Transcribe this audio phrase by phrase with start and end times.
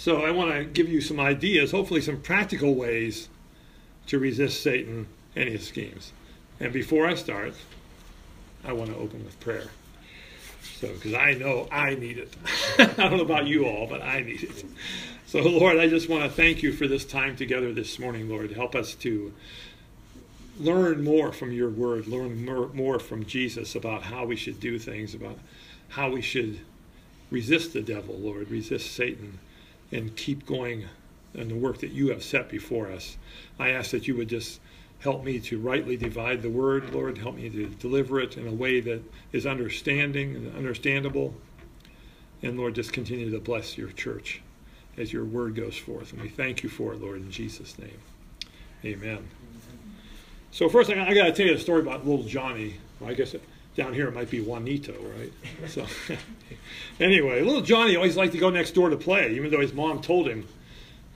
[0.00, 3.28] So I want to give you some ideas, hopefully some practical ways
[4.06, 6.14] to resist Satan and his schemes.
[6.58, 7.52] And before I start,
[8.64, 9.66] I want to open with prayer.
[10.78, 12.34] So, because I know I need it.
[12.78, 14.64] I don't know about you all, but I need it.
[15.26, 18.52] So, Lord, I just want to thank you for this time together this morning, Lord.
[18.52, 19.34] Help us to
[20.58, 24.78] learn more from your word, learn more, more from Jesus about how we should do
[24.78, 25.38] things, about
[25.90, 26.58] how we should
[27.30, 29.38] resist the devil, Lord, resist Satan,
[29.92, 30.86] and keep going
[31.34, 33.16] in the work that you have set before us.
[33.58, 34.60] I ask that you would just
[35.00, 37.18] help me to rightly divide the word, Lord.
[37.18, 41.34] Help me to deliver it in a way that is understanding and understandable.
[42.42, 44.42] And Lord, just continue to bless your church
[44.96, 46.12] as your word goes forth.
[46.12, 47.98] And we thank you for it, Lord, in Jesus' name.
[48.84, 49.28] Amen.
[50.50, 52.76] So first, I, got to tell you a story about little Johnny.
[53.04, 53.34] I guess
[53.80, 55.32] down here it might be Juanito, right?
[55.68, 55.86] So
[57.00, 60.02] anyway, little Johnny always liked to go next door to play, even though his mom
[60.02, 60.46] told him,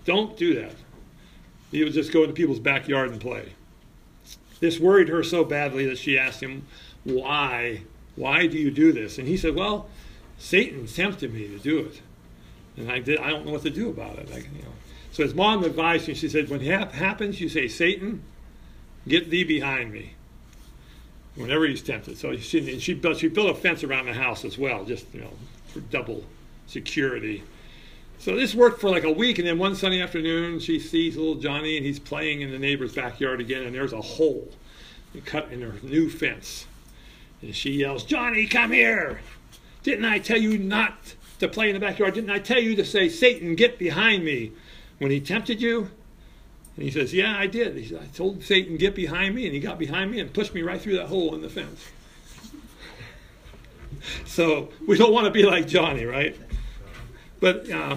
[0.07, 0.75] "Don't do that."
[1.71, 3.53] He would just go into people's backyard and play.
[4.61, 6.67] This worried her so badly that she asked him,
[7.05, 7.83] "Why?
[8.17, 9.91] Why do you do this?" And he said, "Well,
[10.39, 12.01] Satan tempted me to do it,
[12.79, 13.19] and I did.
[13.19, 14.73] I don't know what to do about it." Like, you know.
[15.13, 16.15] So his mom advised him.
[16.15, 18.23] She said, "When it happens, you say, Satan."
[19.07, 20.15] Get thee behind me.
[21.37, 22.17] Whenever he's tempted.
[22.17, 25.21] So she, she, built, she built a fence around the house as well, just, you
[25.21, 25.33] know,
[25.69, 26.25] for double
[26.67, 27.43] security.
[28.19, 31.35] So this worked for like a week, and then one sunny afternoon, she sees little
[31.35, 34.49] Johnny, and he's playing in the neighbor's backyard again, and there's a hole
[35.25, 36.67] cut in her new fence.
[37.43, 39.21] And she yells, Johnny, come here!
[39.83, 42.15] Didn't I tell you not to play in the backyard?
[42.15, 44.53] Didn't I tell you to say, Satan, get behind me
[44.99, 45.91] when he tempted you?
[46.77, 47.77] And he says, Yeah, I did.
[47.77, 50.55] He said, I told Satan, get behind me, and he got behind me and pushed
[50.55, 51.85] me right through that hole in the fence.
[54.27, 56.37] so we don't want to be like Johnny, right?
[57.41, 57.97] But uh,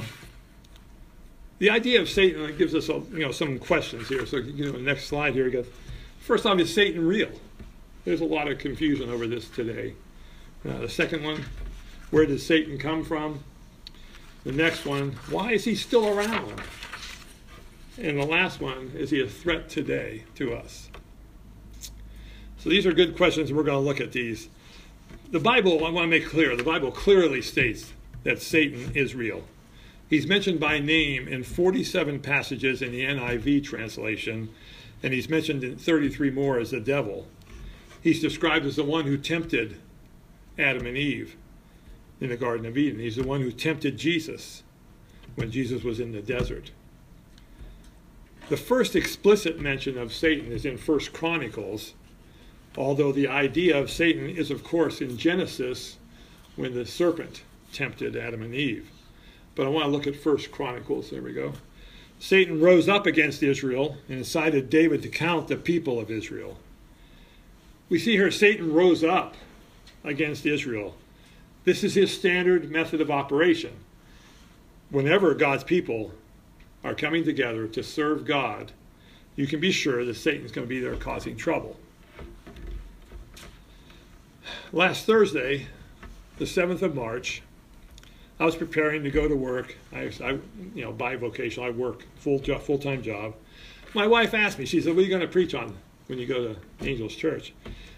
[1.59, 4.25] the idea of Satan gives us you know some questions here.
[4.25, 5.67] So you know, next slide here, goes.
[6.19, 7.31] First off, is Satan real?
[8.05, 9.93] There's a lot of confusion over this today.
[10.67, 11.43] Uh, the second one,
[12.11, 13.43] where does Satan come from?
[14.43, 16.61] The next one, why is he still around?
[17.99, 20.89] And the last one, is he a threat today to us?
[22.57, 24.49] So these are good questions, we're going to look at these.
[25.31, 27.93] The Bible, I want to make clear, the Bible clearly states
[28.23, 29.43] that Satan is real.
[30.09, 34.49] He's mentioned by name in 47 passages in the NIV translation,
[35.03, 37.27] and he's mentioned in 33 more as the devil.
[38.01, 39.77] He's described as the one who tempted
[40.57, 41.35] Adam and Eve
[42.21, 42.99] in the Garden of Eden.
[42.99, 44.63] He's the one who tempted Jesus
[45.35, 46.71] when Jesus was in the desert.
[48.49, 51.93] The first explicit mention of Satan is in First Chronicles,
[52.77, 55.97] although the idea of Satan is, of course, in Genesis
[56.55, 57.43] when the serpent
[57.73, 58.89] tempted Adam and Eve.
[59.53, 61.09] But I want to look at First Chronicles.
[61.09, 61.53] There we go.
[62.19, 66.57] Satan rose up against Israel and incited David to count the people of Israel.
[67.89, 69.35] We see here Satan rose up
[70.05, 70.95] against Israel.
[71.65, 73.73] This is his standard method of operation.
[74.89, 76.13] Whenever God's people
[76.87, 78.71] are coming together to serve God,
[79.35, 81.77] you can be sure that Satan's going to be there causing trouble.
[84.71, 85.67] Last Thursday,
[86.37, 87.41] the 7th of March,
[88.39, 89.75] I was preparing to go to work.
[89.93, 90.39] I, I
[90.73, 93.35] you know, bivocational, I work full full-time job.
[93.93, 95.75] My wife asked me, she said, what are you going to preach on
[96.07, 97.53] when you go to Angels Church?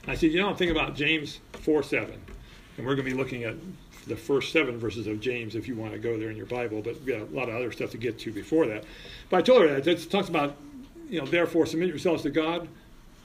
[0.08, 2.20] I said, you know, I'm thinking about James 4, 7.
[2.78, 3.56] And we're going to be looking at
[4.10, 6.82] the first seven verses of James if you want to go there in your Bible,
[6.82, 8.84] but we got a lot of other stuff to get to before that.
[9.30, 10.58] But I told her that it talks about,
[11.10, 12.68] you know, therefore submit yourselves to God,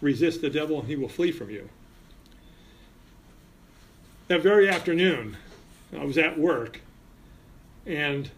[0.01, 1.69] resist the devil, and he will flee from you.
[4.29, 5.37] That very afternoon,
[5.99, 6.81] I was at work,
[7.87, 8.31] and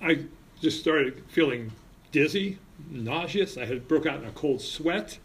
[0.00, 0.24] I
[0.60, 1.72] just started feeling
[2.12, 2.58] dizzy,
[2.90, 3.56] nauseous.
[3.56, 5.18] I had broke out in a cold sweat.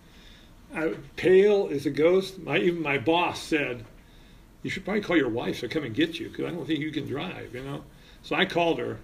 [0.76, 2.40] I, pale as a ghost.
[2.40, 3.86] My, even my boss said,
[4.64, 6.80] you should probably call your wife to come and get you because I don't think
[6.80, 7.84] you can drive, you know.
[8.24, 8.98] So I called her,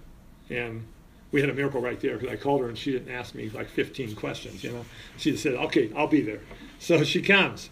[0.49, 0.85] and
[1.31, 3.49] we had a miracle right there because I called her and she didn't ask me
[3.49, 4.85] like 15 questions, you know.
[5.17, 6.39] She just said, "Okay, I'll be there."
[6.79, 7.69] So she comes,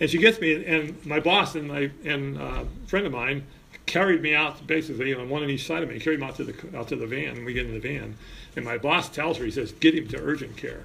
[0.00, 3.44] and she gets me, and my boss and my and uh, friend of mine
[3.86, 6.44] carried me out basically on one on each side of me, carried me out to
[6.44, 8.16] the out to the van, and we get in the van,
[8.54, 10.84] and my boss tells her, he says, "Get him to urgent care."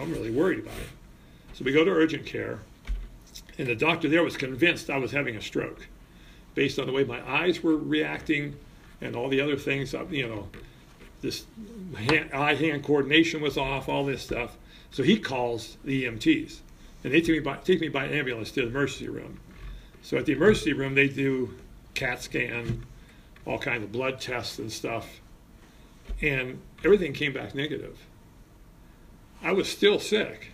[0.00, 0.88] I'm really worried about it.
[1.52, 2.60] So we go to urgent care,
[3.58, 5.86] and the doctor there was convinced I was having a stroke
[6.54, 8.56] based on the way my eyes were reacting
[9.00, 9.94] and all the other things.
[9.94, 10.48] Uh, you know,
[11.20, 11.44] this
[11.96, 14.56] eye hand coordination was off, all this stuff.
[14.90, 16.60] So he calls the EMTs,
[17.04, 19.40] and they take me by, take me by ambulance to the emergency room.
[20.02, 21.54] So at the emergency room, they do
[21.94, 22.86] CAT scan,
[23.44, 25.20] all kinds of blood tests and stuff.
[26.22, 27.98] and everything came back negative.
[29.42, 30.52] I was still sick,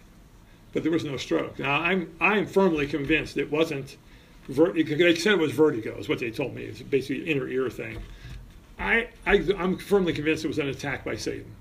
[0.75, 1.59] but there was no stroke.
[1.59, 3.97] Now I'm I'm firmly convinced it wasn't.
[4.47, 6.65] They said it was vertigo, is what they told me.
[6.65, 8.03] It's basically an inner ear thing.
[8.79, 11.55] I, I I'm firmly convinced it was an attack by Satan,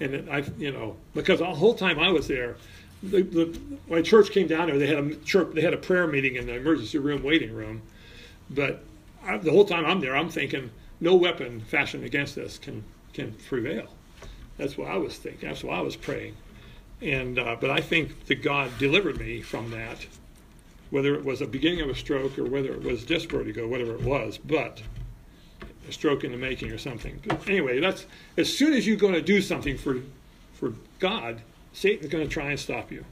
[0.00, 2.56] and I you know because the whole time I was there,
[3.02, 4.78] the, the my church came down there.
[4.78, 7.82] They had a church, they had a prayer meeting in the emergency room waiting room,
[8.50, 8.82] but
[9.22, 12.82] I, the whole time I'm there, I'm thinking no weapon fashioned against us can
[13.12, 13.88] can prevail.
[14.56, 15.50] That's what I was thinking.
[15.50, 16.34] That's what I was praying.
[17.02, 20.06] And uh, but I think that God delivered me from that,
[20.90, 23.94] whether it was a beginning of a stroke or whether it was just vertigo, whatever
[23.94, 24.38] it was.
[24.38, 24.82] But
[25.88, 27.20] a stroke in the making or something.
[27.26, 28.06] But anyway, that's
[28.36, 30.00] as soon as you're going to do something for
[30.54, 33.04] for God, Satan's going to try and stop you.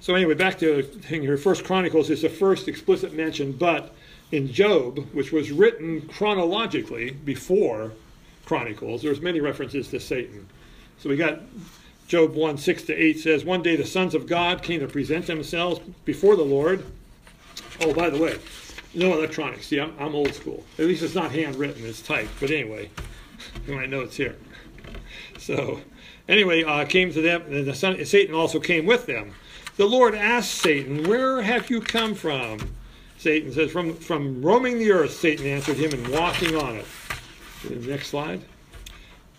[0.00, 1.36] So anyway, back to thing here.
[1.36, 3.94] First Chronicles is the first explicit mention, but
[4.30, 7.92] in Job, which was written chronologically before
[8.44, 10.48] Chronicles, there's many references to Satan.
[10.98, 11.40] So we got
[12.08, 15.26] Job 1 6 to 8 says, One day the sons of God came to present
[15.26, 16.84] themselves before the Lord.
[17.82, 18.38] Oh, by the way,
[18.94, 19.66] no electronics.
[19.66, 20.64] See, I'm, I'm old school.
[20.78, 22.30] At least it's not handwritten, it's typed.
[22.40, 22.88] But anyway,
[23.68, 24.36] my notes here.
[25.38, 25.82] So,
[26.28, 29.34] anyway, uh, came to them, and the son, Satan also came with them.
[29.76, 32.58] The Lord asked Satan, Where have you come from?
[33.18, 36.86] Satan says, from, from roaming the earth, Satan answered him, and walking on it.
[37.86, 38.40] Next slide.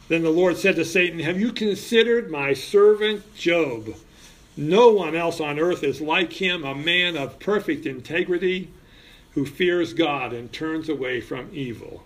[0.09, 3.95] Then the Lord said to Satan, Have you considered my servant Job?
[4.57, 8.69] No one else on earth is like him, a man of perfect integrity
[9.31, 12.03] who fears God and turns away from evil.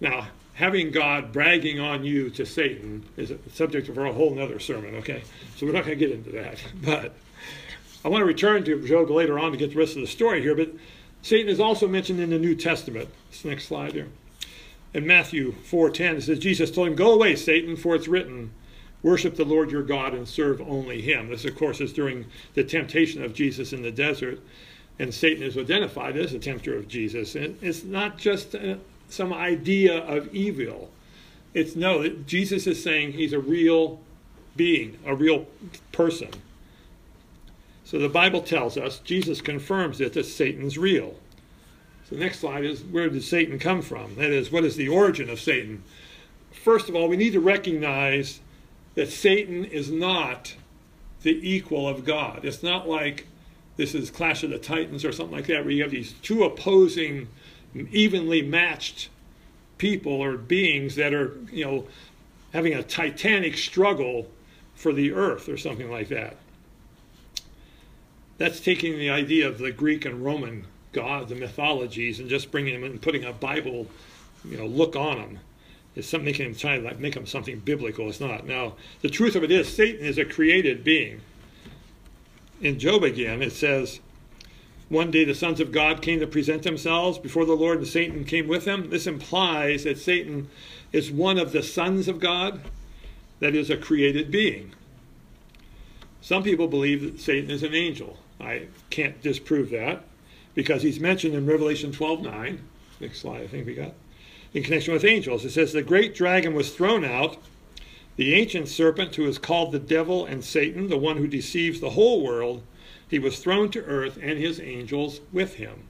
[0.00, 4.58] Now, having God bragging on you to Satan is a subject for a whole other
[4.58, 5.22] sermon, okay?
[5.56, 6.58] So we're not going to get into that.
[6.82, 7.14] But
[8.04, 10.40] I want to return to Job later on to get the rest of the story
[10.40, 10.70] here, but
[11.20, 13.08] Satan is also mentioned in the New Testament.
[13.30, 14.06] This next slide there.
[14.96, 18.52] In Matthew 4:10 it says Jesus told him, "Go away, Satan, for it's written,
[19.02, 22.64] worship the Lord your God and serve only him." This of course is during the
[22.64, 24.40] temptation of Jesus in the desert,
[24.98, 27.34] and Satan is identified as a tempter of Jesus.
[27.34, 28.76] And it's not just uh,
[29.10, 30.90] some idea of evil.
[31.52, 34.00] It's no, Jesus is saying he's a real
[34.56, 35.46] being, a real
[35.92, 36.30] person.
[37.84, 41.16] So the Bible tells us, Jesus confirms it, that Satan's real.
[42.08, 44.14] So the next slide is where did Satan come from?
[44.16, 45.82] That is, what is the origin of Satan?
[46.52, 48.40] First of all, we need to recognize
[48.94, 50.54] that Satan is not
[51.22, 52.44] the equal of God.
[52.44, 53.26] It's not like
[53.76, 56.44] this is Clash of the Titans or something like that, where you have these two
[56.44, 57.28] opposing,
[57.74, 59.08] evenly matched
[59.76, 61.86] people or beings that are, you know,
[62.52, 64.28] having a titanic struggle
[64.74, 66.36] for the earth or something like that
[68.38, 70.66] that's taking the idea of the Greek and Roman
[70.96, 73.86] the mythologies, and just bringing them and putting a Bible,
[74.44, 75.38] you know, look on them.
[75.94, 78.08] It's something can try to like make them something biblical.
[78.08, 78.46] It's not.
[78.46, 81.20] Now, the truth of it is, Satan is a created being.
[82.60, 84.00] In Job again, it says,
[84.88, 88.24] one day the sons of God came to present themselves before the Lord, and Satan
[88.24, 88.90] came with them.
[88.90, 90.48] This implies that Satan
[90.92, 92.60] is one of the sons of God,
[93.40, 94.72] that is a created being.
[96.20, 98.18] Some people believe that Satan is an angel.
[98.40, 100.04] I can't disprove that
[100.56, 102.58] because he's mentioned in Revelation 12:9.
[102.98, 103.92] Next slide, I think we got.
[104.52, 107.36] In connection with angels, it says the great dragon was thrown out,
[108.16, 111.90] the ancient serpent who is called the devil and Satan, the one who deceives the
[111.90, 112.62] whole world.
[113.08, 115.84] He was thrown to earth and his angels with him.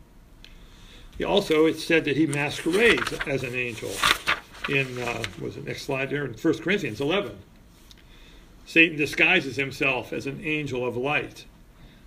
[1.17, 3.93] He also, it's said that he masquerades as an angel.
[4.69, 7.39] In uh, was it next slide there in 1 Corinthians 11.
[8.67, 11.45] Satan disguises himself as an angel of light.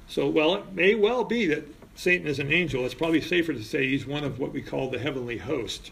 [0.10, 1.64] So, well, it may well be that
[2.00, 2.86] Satan is an angel.
[2.86, 5.92] It's probably safer to say he's one of what we call the heavenly host.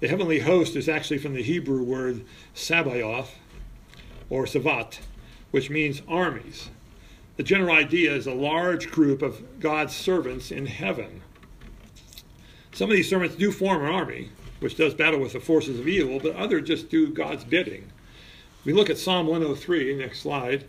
[0.00, 3.36] The heavenly host is actually from the Hebrew word sabaoth
[4.28, 4.98] or savat,
[5.50, 6.68] which means armies.
[7.38, 11.22] The general idea is a large group of God's servants in heaven.
[12.72, 14.28] Some of these servants do form an army,
[14.58, 17.90] which does battle with the forces of evil, but others just do God's bidding.
[18.66, 20.66] We look at Psalm 103, next slide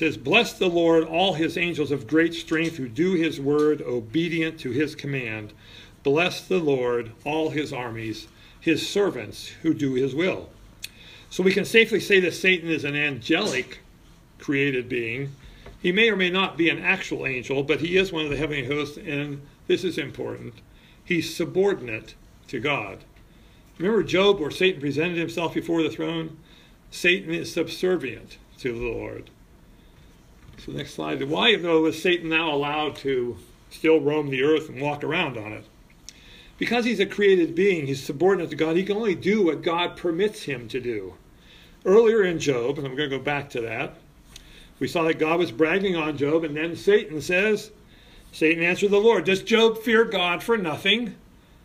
[0.00, 4.58] says, Bless the Lord, all his angels of great strength who do his word, obedient
[4.60, 5.52] to his command.
[6.02, 8.26] Bless the Lord, all his armies,
[8.58, 10.48] his servants who do his will.
[11.28, 13.80] So we can safely say that Satan is an angelic
[14.38, 15.36] created being.
[15.82, 18.38] He may or may not be an actual angel, but he is one of the
[18.38, 20.54] heavenly hosts, and this is important.
[21.04, 22.14] He's subordinate
[22.48, 23.04] to God.
[23.76, 26.38] Remember Job, where Satan presented himself before the throne?
[26.90, 29.28] Satan is subservient to the Lord.
[30.64, 31.22] So next slide.
[31.22, 33.38] Why, though, is Satan now allowed to
[33.70, 35.64] still roam the earth and walk around on it?
[36.58, 39.96] Because he's a created being, he's subordinate to God, he can only do what God
[39.96, 41.14] permits him to do.
[41.86, 43.94] Earlier in Job, and I'm going to go back to that,
[44.78, 47.70] we saw that God was bragging on Job, and then Satan says,
[48.30, 51.14] Satan answered the Lord, Does Job fear God for nothing?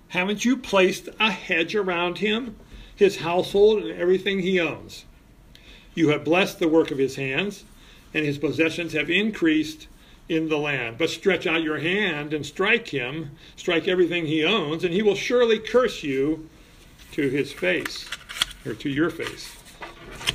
[0.09, 2.55] Haven't you placed a hedge around him,
[2.95, 5.03] his household, and everything he owns?
[5.93, 7.65] You have blessed the work of his hands,
[8.15, 9.87] and his possessions have increased
[10.29, 10.97] in the land.
[10.97, 15.15] But stretch out your hand and strike him, strike everything he owns, and he will
[15.15, 16.49] surely curse you
[17.11, 18.09] to his face,
[18.65, 19.57] or to your face.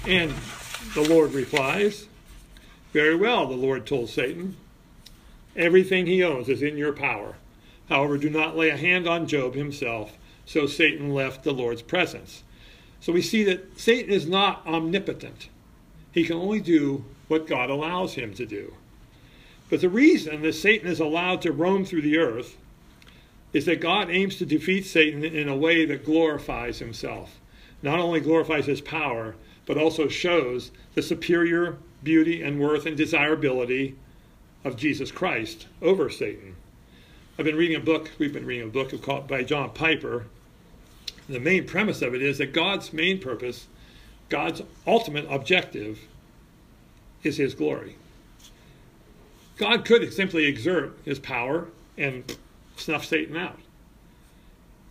[0.07, 0.31] And
[0.95, 2.07] the Lord replies,
[2.93, 4.57] Very well, the Lord told Satan.
[5.57, 7.37] Everything he owns is in your power.
[7.89, 10.19] However, do not lay a hand on Job himself.
[10.45, 12.43] So Satan left the Lord's presence.
[13.01, 15.49] So we see that Satan is not omnipotent.
[16.13, 18.75] He can only do what God allows him to do.
[19.69, 22.57] But the reason that Satan is allowed to roam through the earth
[23.53, 27.39] is that God aims to defeat Satan in a way that glorifies himself.
[27.83, 33.95] Not only glorifies his power, but also shows the superior beauty and worth and desirability
[34.65, 36.57] of Jesus Christ over Satan.
[37.39, 40.27] I've been reading a book, we've been reading a book called by John Piper.
[41.29, 43.69] The main premise of it is that God's main purpose,
[44.29, 46.01] God's ultimate objective,
[47.23, 47.97] is his glory.
[49.57, 52.37] God could simply exert his power and
[52.77, 53.59] snuff Satan out.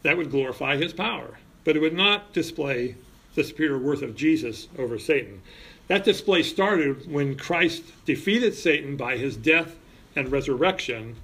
[0.03, 2.95] That would glorify his power, but it would not display
[3.35, 5.41] the superior worth of Jesus over Satan.
[5.87, 9.75] That display started when Christ defeated Satan by his death
[10.15, 11.15] and resurrection,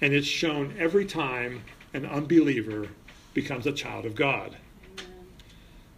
[0.00, 2.88] and it's shown every time an unbeliever
[3.34, 4.56] becomes a child of God.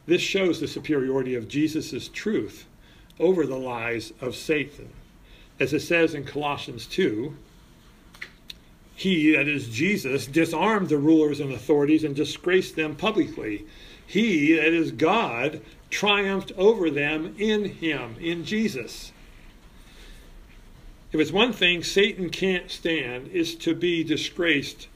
[0.07, 2.67] This shows the superiority of Jesus' truth
[3.23, 4.91] over the lies of Satan
[5.63, 7.37] as it says in Colossians 2,
[8.97, 13.65] he, that is Jesus, disarmed the rulers and authorities and disgraced them publicly.
[14.05, 19.13] He, that is God, triumphed over them in him, in Jesus.
[21.13, 24.89] If it's one thing Satan can't stand, is to be disgraced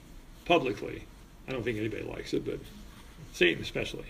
[0.45, 1.05] publicly.
[1.47, 2.59] I don't think anybody likes it, but
[3.33, 4.07] Satan especially.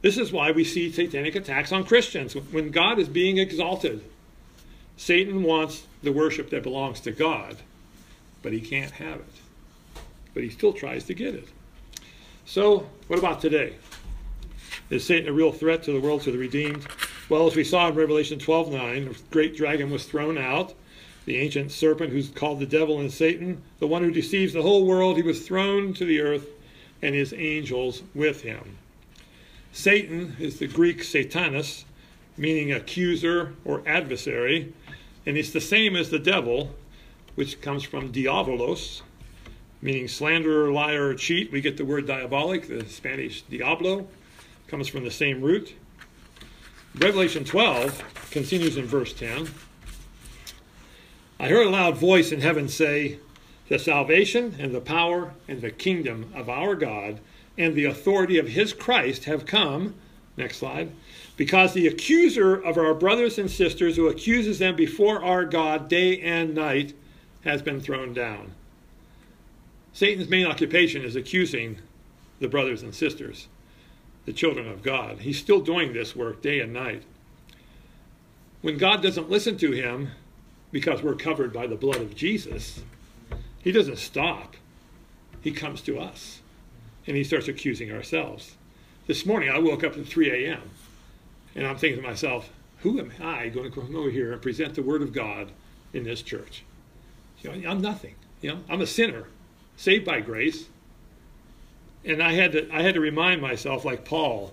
[0.00, 4.04] This is why we see satanic attacks on Christians when God is being exalted.
[4.96, 7.56] Satan wants the worship that belongs to God,
[8.42, 10.02] but he can't have it.
[10.34, 11.48] But he still tries to get it.
[12.46, 13.74] So, what about today?
[14.90, 16.86] Is Satan a real threat to the world, to the redeemed?
[17.28, 20.74] Well, as we saw in Revelation 12 9, the great dragon was thrown out,
[21.26, 24.86] the ancient serpent who's called the devil and Satan, the one who deceives the whole
[24.86, 26.46] world, he was thrown to the earth,
[27.02, 28.78] and his angels with him.
[29.78, 31.84] Satan is the Greek Satanas,
[32.36, 34.74] meaning accuser or adversary.
[35.24, 36.74] And it's the same as the devil,
[37.36, 39.02] which comes from diabolos,
[39.80, 41.52] meaning slanderer, liar, or cheat.
[41.52, 44.08] We get the word diabolic, the Spanish diablo,
[44.66, 45.76] comes from the same root.
[46.96, 49.48] Revelation 12 continues in verse 10.
[51.38, 53.20] I heard a loud voice in heaven say,
[53.68, 57.20] The salvation and the power and the kingdom of our God
[57.58, 59.94] and the authority of his Christ have come.
[60.36, 60.92] Next slide
[61.38, 66.20] because the accuser of our brothers and sisters who accuses them before our God day
[66.20, 66.94] and night
[67.44, 68.50] has been thrown down.
[69.92, 71.78] Satan's main occupation is accusing
[72.40, 73.46] the brothers and sisters,
[74.26, 75.20] the children of God.
[75.20, 77.04] He's still doing this work day and night.
[78.60, 80.10] When God doesn't listen to him
[80.72, 82.82] because we're covered by the blood of Jesus,
[83.62, 84.56] he doesn't stop.
[85.40, 86.40] He comes to us
[87.08, 88.54] and he starts accusing ourselves.
[89.06, 90.60] This morning I woke up at 3 a.m.
[91.54, 92.50] And I'm thinking to myself,
[92.80, 95.50] who am I going to come over here and present the Word of God
[95.94, 96.64] in this church?
[97.40, 98.14] You know, I'm nothing.
[98.42, 99.26] You know, I'm a sinner,
[99.76, 100.66] saved by grace.
[102.04, 104.52] And I had to I had to remind myself, like Paul,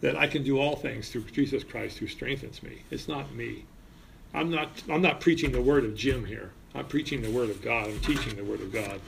[0.00, 2.82] that I can do all things through Jesus Christ who strengthens me.
[2.90, 3.64] It's not me.
[4.34, 6.50] I'm not I'm not preaching the word of Jim here.
[6.74, 7.88] I'm preaching the word of God.
[7.88, 9.00] I'm teaching the word of God.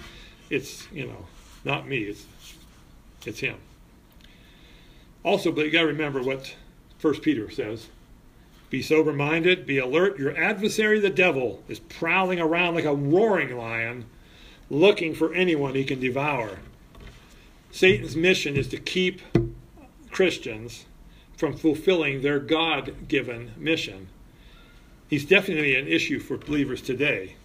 [0.48, 1.26] It's, you know,
[1.64, 1.98] not me.
[2.02, 2.26] It's
[3.26, 3.56] it's him.
[5.22, 6.54] Also, but you got to remember what
[6.98, 7.88] First Peter says.
[8.70, 10.18] Be sober minded, be alert.
[10.18, 14.06] Your adversary, the devil, is prowling around like a roaring lion,
[14.68, 16.58] looking for anyone he can devour.
[17.70, 19.20] Satan's mission is to keep
[20.10, 20.86] Christians
[21.36, 24.08] from fulfilling their God given mission.
[25.08, 27.36] He's definitely an issue for believers today.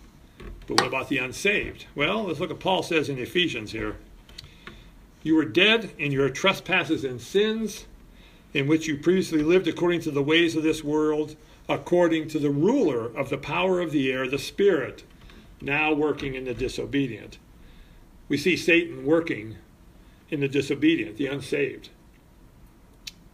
[0.67, 1.86] But what about the unsaved?
[1.95, 3.98] Well, let's look at Paul says in Ephesians here.
[5.21, 7.85] You were dead in your trespasses and sins
[8.53, 11.35] in which you previously lived according to the ways of this world,
[11.67, 15.03] according to the ruler of the power of the air, the Spirit,
[15.61, 17.38] now working in the disobedient.
[18.27, 19.57] We see Satan working
[20.29, 21.89] in the disobedient, the unsaved.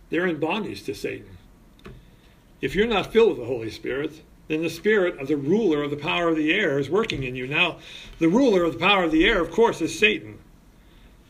[0.09, 1.37] They're in bondage to Satan.
[2.61, 5.91] If you're not filled with the Holy Spirit, then the spirit of the ruler of
[5.91, 7.47] the power of the air is working in you.
[7.47, 7.77] Now,
[8.19, 10.39] the ruler of the power of the air, of course, is Satan.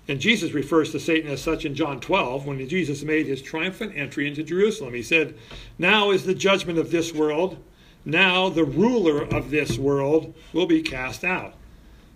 [0.07, 3.93] And Jesus refers to Satan as such in John 12 when Jesus made his triumphant
[3.95, 4.93] entry into Jerusalem.
[4.93, 5.35] He said,
[5.79, 7.57] Now is the judgment of this world.
[8.03, 11.55] Now the ruler of this world will be cast out.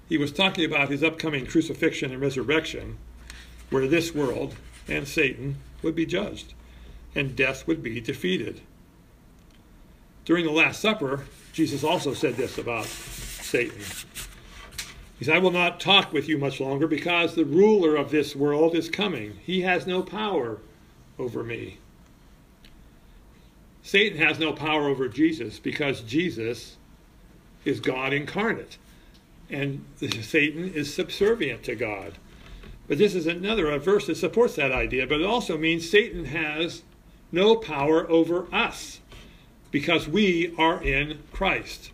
[0.08, 2.98] He was talking about his upcoming crucifixion and resurrection,
[3.70, 4.56] where this world
[4.88, 6.54] and Satan would be judged,
[7.16, 8.62] and death would be defeated.
[10.26, 13.82] During the Last Supper, Jesus also said this about Satan.
[15.20, 18.74] He I will not talk with you much longer because the ruler of this world
[18.74, 19.34] is coming.
[19.44, 20.60] He has no power
[21.18, 21.78] over me.
[23.84, 26.78] Satan has no power over Jesus because Jesus
[27.66, 28.78] is God incarnate.
[29.50, 29.84] And
[30.22, 32.14] Satan is subservient to God.
[32.88, 36.84] But this is another verse that supports that idea, but it also means Satan has
[37.32, 39.00] no power over us
[39.70, 41.92] because we are in Christ.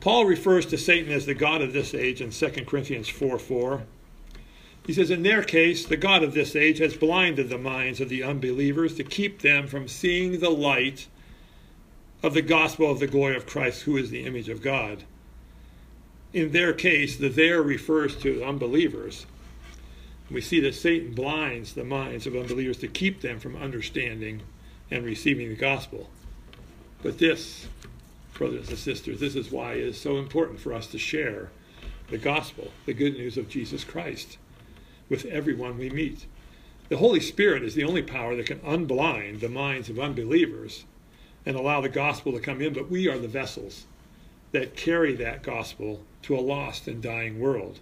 [0.00, 3.82] Paul refers to Satan as the God of this age in 2 Corinthians 4 4.
[4.86, 8.08] He says, In their case, the God of this age has blinded the minds of
[8.08, 11.08] the unbelievers to keep them from seeing the light
[12.22, 15.04] of the gospel of the glory of Christ, who is the image of God.
[16.32, 19.26] In their case, the there refers to unbelievers.
[20.30, 24.42] We see that Satan blinds the minds of unbelievers to keep them from understanding
[24.90, 26.10] and receiving the gospel.
[27.02, 27.68] But this,
[28.38, 31.50] brothers and sisters, this is why it is so important for us to share
[32.08, 34.38] the gospel, the good news of Jesus Christ,
[35.08, 36.26] with everyone we meet.
[36.88, 40.84] The Holy Spirit is the only power that can unblind the minds of unbelievers
[41.44, 43.86] and allow the gospel to come in, but we are the vessels
[44.52, 47.80] that carry that gospel to a lost and dying world.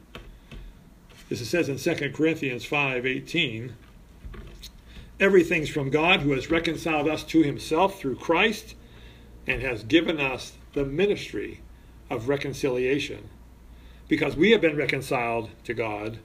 [1.30, 3.74] As it says in 2 Corinthians 5 18,
[5.20, 8.74] Everything's from God who has reconciled us to himself through Christ
[9.46, 11.60] and has given us the ministry
[12.10, 13.28] of reconciliation.
[14.08, 16.18] Because we have been reconciled to God,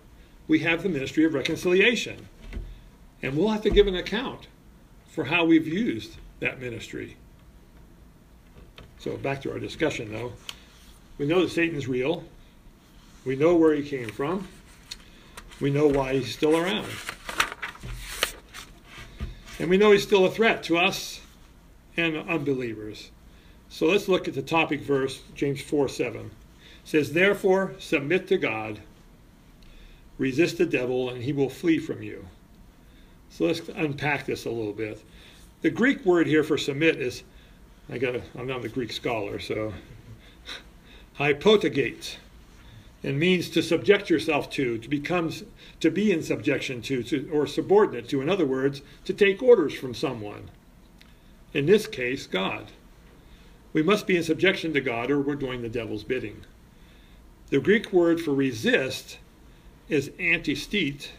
[0.47, 2.27] we have the ministry of reconciliation.
[3.21, 4.47] And we'll have to give an account
[5.09, 7.17] for how we've used that ministry.
[8.99, 10.33] So, back to our discussion though.
[11.17, 12.23] We know that Satan's real.
[13.25, 14.47] We know where he came from.
[15.59, 16.87] We know why he's still around.
[19.59, 21.18] And we know he's still a threat to us
[21.99, 23.11] and unbelievers.
[23.69, 26.25] So let's look at the topic verse, James 4 7.
[26.25, 26.31] It
[26.83, 28.79] says, Therefore, submit to God,
[30.17, 32.25] resist the devil, and he will flee from you.
[33.29, 35.03] So let's unpack this a little bit.
[35.61, 37.23] The Greek word here for submit is,
[37.89, 39.73] I got I'm not a Greek scholar, so
[41.13, 42.17] hypotagate
[43.03, 45.31] and means to subject yourself to, to become,
[45.79, 48.21] to be in subjection to, to, or subordinate to.
[48.21, 50.49] In other words, to take orders from someone.
[51.53, 52.67] In this case, God.
[53.71, 56.43] We must be in subjection to God, or we're doing the devil's bidding.
[57.49, 59.17] The Greek word for resist
[59.87, 61.11] is antistete,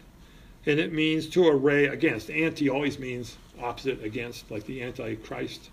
[0.67, 2.31] and it means to array against.
[2.31, 5.71] Anti always means opposite, against, like the Antichrist.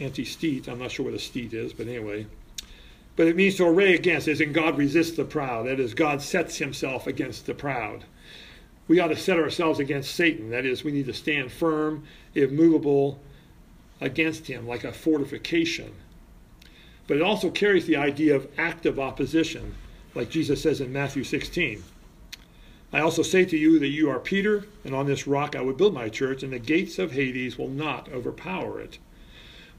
[0.00, 2.26] Antistete, I'm not sure what a stete is, but anyway.
[3.16, 5.66] But it means to array against, as in God resists the proud.
[5.66, 8.04] That is, God sets himself against the proud.
[8.88, 10.50] We ought to set ourselves against Satan.
[10.50, 12.04] That is, we need to stand firm,
[12.34, 13.20] immovable
[14.00, 15.92] against him, like a fortification.
[17.06, 19.74] But it also carries the idea of active opposition,
[20.14, 21.82] like Jesus says in Matthew 16.
[22.92, 25.74] I also say to you that you are Peter, and on this rock I will
[25.74, 28.98] build my church, and the gates of Hades will not overpower it.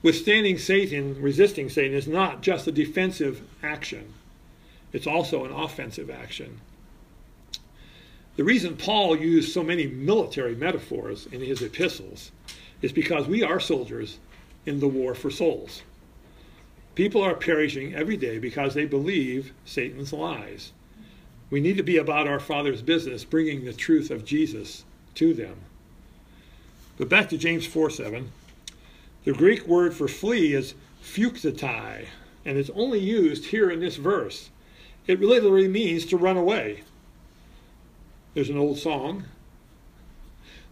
[0.02, 4.14] Withstanding Satan, resisting Satan, is not just a defensive action,
[4.92, 6.60] it's also an offensive action.
[8.36, 12.32] The reason Paul used so many military metaphors in his epistles
[12.82, 14.20] is because we are soldiers
[14.66, 15.84] in the war for souls.
[16.96, 20.72] People are perishing every day because they believe Satan's lies.
[21.50, 24.84] We need to be about our Father's business, bringing the truth of Jesus
[25.16, 25.58] to them.
[26.98, 28.32] But back to James 4 7.
[29.26, 32.06] The Greek word for flee is pheuxetai,
[32.46, 34.50] and it's only used here in this verse.
[35.08, 36.84] It literally means to run away.
[38.34, 39.26] There's an old song.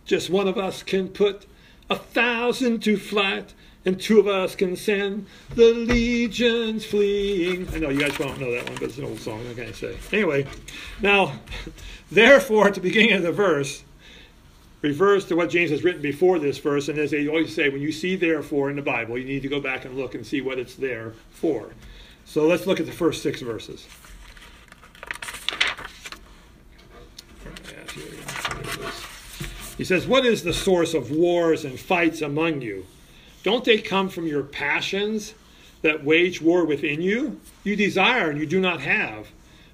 [0.06, 1.46] Just one of us can put
[1.90, 3.54] a thousand to flight,
[3.86, 7.68] and two of us can send the legions fleeing.
[7.74, 9.42] I know you guys won't know that one, but it's an old song.
[9.60, 9.98] I say?
[10.12, 10.48] Anyway,
[11.02, 11.40] now,
[12.12, 13.84] therefore, at the beginning of the verse,
[14.82, 17.82] refers to what James has written before this verse, and as they always say, when
[17.82, 20.42] you see therefore in the Bible, you need to go back and look and see
[20.42, 21.70] what it's there for.
[22.26, 23.88] So let's look at the first six verses.
[29.78, 32.86] He says, What is the source of wars and fights among you?
[33.44, 35.34] Don't they come from your passions
[35.82, 37.40] that wage war within you?
[37.64, 39.30] You desire and you do not have.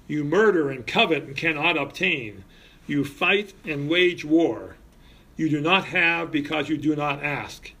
[0.08, 2.44] You murder and covet and cannot obtain.
[2.86, 4.76] You fight and wage war.
[5.36, 7.72] You do not have because you do not ask.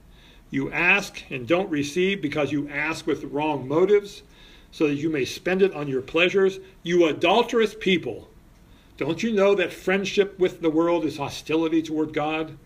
[0.50, 4.22] You ask and don't receive because you ask with wrong motives,
[4.72, 6.60] so that you may spend it on your pleasures.
[6.82, 8.29] You adulterous people.
[9.00, 12.58] Don't you know that friendship with the world is hostility toward God?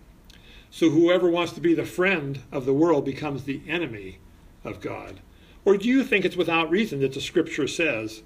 [0.68, 4.18] So whoever wants to be the friend of the world becomes the enemy
[4.64, 5.20] of God.
[5.64, 8.24] Or do you think it's without reason that the scripture says,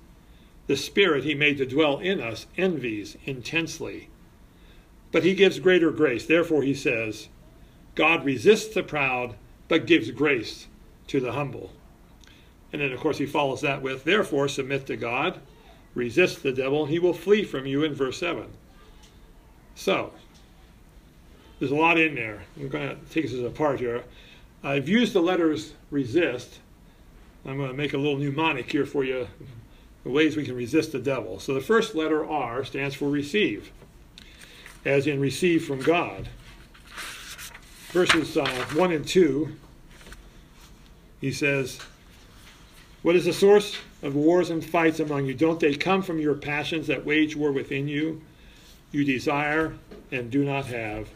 [0.68, 4.08] the Spirit he made to dwell in us envies intensely?
[5.12, 6.24] But he gives greater grace.
[6.24, 7.28] Therefore, he says,
[7.94, 9.34] God resists the proud,
[9.68, 10.66] but gives grace
[11.08, 11.72] to the humble.
[12.72, 15.42] And then, of course, he follows that with, Therefore, submit to God,
[15.98, 18.46] resist the devil, he will flee from you in verse 7.
[19.74, 20.12] So,
[21.58, 22.42] there's a lot in there.
[22.56, 24.04] I'm going to take this apart here.
[24.62, 26.60] I've used the letters resist
[27.48, 29.28] I'm going to make a little mnemonic here for you,
[30.04, 31.38] the ways we can resist the devil.
[31.40, 33.72] So the first letter R stands for receive,
[34.84, 36.28] as in receive from God.
[37.90, 39.56] Verses uh, 1 and 2,
[41.22, 41.78] he says,
[43.02, 45.34] What is the source of wars and fights among you?
[45.34, 48.22] Don't they come from your passions that wage war within you?
[48.92, 49.74] You desire
[50.10, 51.08] and do not have.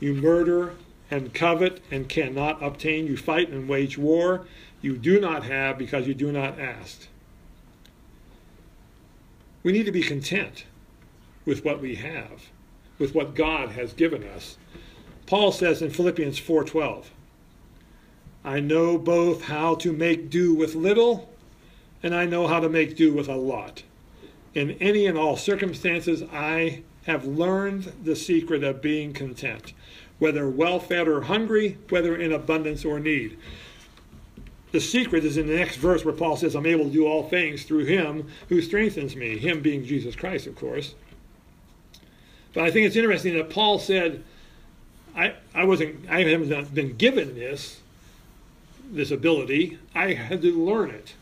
[0.00, 0.74] You murder
[1.10, 3.06] and covet and cannot obtain.
[3.06, 4.46] You fight and wage war
[4.82, 7.06] you do not have because you do not ask.
[9.62, 10.64] We need to be content
[11.44, 12.50] with what we have,
[12.98, 14.58] with what God has given us.
[15.26, 17.06] Paul says in Philippians 4:12,
[18.44, 21.31] I know both how to make do with little
[22.02, 23.82] and I know how to make do with a lot.
[24.54, 29.72] In any and all circumstances, I have learned the secret of being content,
[30.18, 33.38] whether well fed or hungry, whether in abundance or need.
[34.72, 37.28] The secret is in the next verse where Paul says, I'm able to do all
[37.28, 40.94] things through him who strengthens me, him being Jesus Christ, of course.
[42.54, 44.22] But I think it's interesting that Paul said,
[45.14, 47.80] I, I wasn't I haven't been given this
[48.90, 49.78] this ability.
[49.94, 51.14] I had to learn it.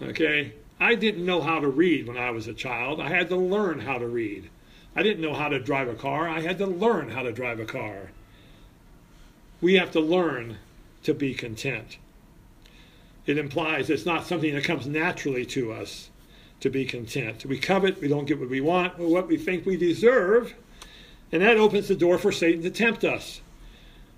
[0.00, 0.52] Okay?
[0.78, 3.00] I didn't know how to read when I was a child.
[3.00, 4.50] I had to learn how to read.
[4.94, 6.28] I didn't know how to drive a car.
[6.28, 8.10] I had to learn how to drive a car.
[9.60, 10.58] We have to learn
[11.02, 11.98] to be content
[13.26, 16.10] it implies it's not something that comes naturally to us
[16.60, 17.44] to be content.
[17.44, 20.54] We covet, we don't get what we want, or what we think we deserve,
[21.32, 23.40] and that opens the door for Satan to tempt us.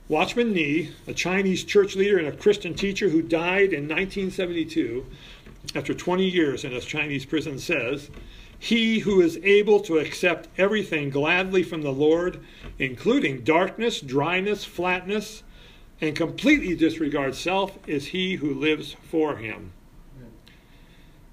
[0.09, 5.07] Watchman Nee, a Chinese church leader and a Christian teacher who died in 1972
[5.75, 8.11] after 20 years in a Chinese prison, says,
[8.59, 12.40] He who is able to accept everything gladly from the Lord,
[12.79, 15.42] including darkness, dryness, flatness,
[16.01, 19.73] and completely disregards self is he who lives for him.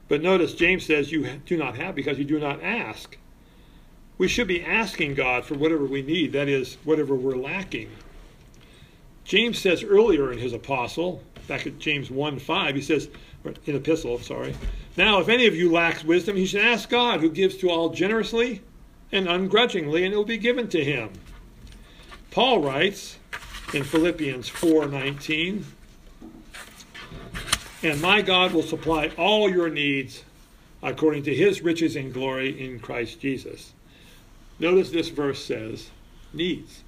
[0.07, 3.17] But notice James says you do not have because you do not ask.
[4.17, 7.91] We should be asking God for whatever we need, that is, whatever we're lacking.
[9.23, 13.09] James says earlier in his apostle, back at James 1 5, he says,
[13.65, 14.55] in epistle, sorry,
[14.97, 17.89] now if any of you lacks wisdom, he should ask God, who gives to all
[17.89, 18.61] generously
[19.11, 21.09] and ungrudgingly, and it will be given to him.
[22.31, 23.17] Paul writes,
[23.73, 25.63] in Philippians 4:19.
[27.83, 30.23] And my God will supply all your needs
[30.81, 33.73] according to his riches and glory in Christ Jesus.
[34.59, 35.89] Notice this verse says
[36.33, 36.83] needs,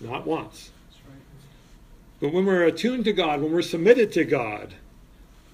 [0.00, 0.70] not wants.
[2.20, 4.74] But when we're attuned to God, when we're submitted to God,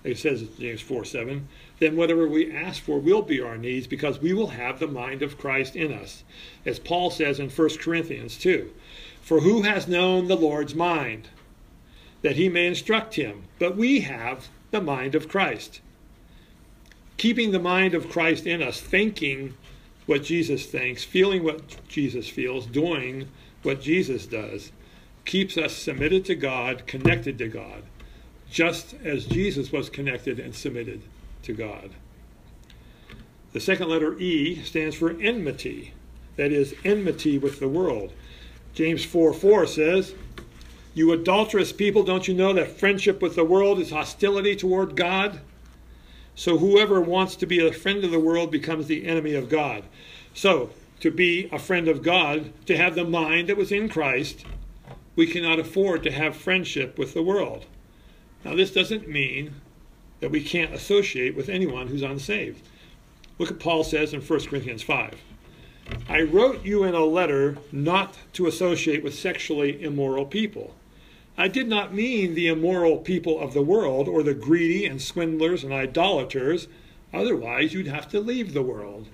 [0.06, 3.86] it says in James 4 7, then whatever we ask for will be our needs
[3.86, 6.22] because we will have the mind of Christ in us.
[6.64, 8.70] As Paul says in 1 Corinthians 2,
[9.26, 11.30] for who has known the Lord's mind?
[12.22, 13.42] That he may instruct him.
[13.58, 15.80] But we have the mind of Christ.
[17.16, 19.54] Keeping the mind of Christ in us, thinking
[20.06, 23.26] what Jesus thinks, feeling what Jesus feels, doing
[23.64, 24.70] what Jesus does,
[25.24, 27.82] keeps us submitted to God, connected to God,
[28.50, 31.02] just as Jesus was connected and submitted
[31.42, 31.90] to God.
[33.52, 35.94] The second letter E stands for enmity,
[36.36, 38.12] that is, enmity with the world.
[38.74, 40.14] James 4 4 says,
[40.94, 45.40] You adulterous people, don't you know that friendship with the world is hostility toward God?
[46.34, 49.84] So whoever wants to be a friend of the world becomes the enemy of God.
[50.34, 54.44] So, to be a friend of God, to have the mind that was in Christ,
[55.14, 57.64] we cannot afford to have friendship with the world.
[58.46, 59.56] Now, this doesn't mean
[60.20, 62.62] that we can't associate with anyone who's unsaved.
[63.40, 65.16] Look at Paul says in 1 Corinthians 5.
[66.08, 70.76] I wrote you in a letter not to associate with sexually immoral people.
[71.36, 75.64] I did not mean the immoral people of the world or the greedy and swindlers
[75.64, 76.68] and idolaters.
[77.12, 79.08] Otherwise, you'd have to leave the world.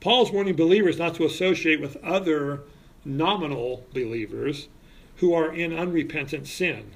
[0.00, 2.60] Paul's warning believers not to associate with other
[3.06, 4.68] nominal believers
[5.16, 6.92] who are in unrepentant sin.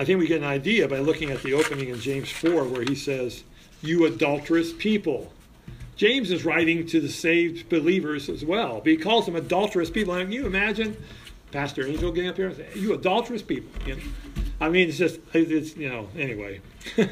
[0.00, 2.80] I think we get an idea by looking at the opening in James 4 where
[2.80, 3.44] he says,
[3.82, 5.30] You adulterous people.
[5.94, 10.14] James is writing to the saved believers as well, but he calls them adulterous people.
[10.14, 10.96] Can you imagine
[11.52, 13.70] Pastor Angel getting up here and saying, You adulterous people?
[13.86, 14.02] You know?
[14.58, 16.62] I mean, it's just, it's, you know, anyway.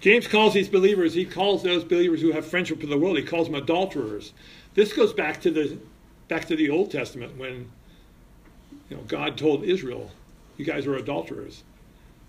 [0.00, 3.22] James calls these believers, he calls those believers who have friendship with the world, he
[3.22, 4.32] calls them adulterers.
[4.74, 5.78] This goes back to the
[6.26, 7.70] back to the Old Testament when
[8.90, 10.10] you know God told Israel,
[10.56, 11.62] You guys are adulterers.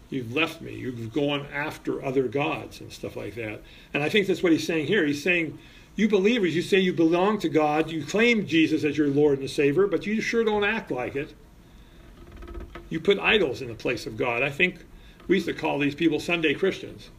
[0.09, 0.75] You've left me.
[0.75, 3.61] You've gone after other gods and stuff like that.
[3.93, 5.05] And I think that's what he's saying here.
[5.05, 5.57] He's saying,
[5.95, 9.49] you believers, you say you belong to God, you claim Jesus as your Lord and
[9.49, 11.33] Savior, but you sure don't act like it.
[12.89, 14.43] You put idols in the place of God.
[14.43, 14.85] I think
[15.27, 17.09] we used to call these people Sunday Christians.